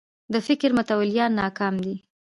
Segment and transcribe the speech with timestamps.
[0.33, 1.95] د فکر متولیان ناکام دي